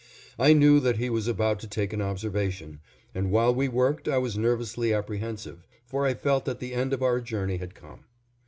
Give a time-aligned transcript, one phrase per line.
[0.39, 2.79] I knew that he was about to take an observation,
[3.13, 7.03] and while we worked I was nervously apprehensive, for I felt that the end of
[7.03, 8.05] our journey had come.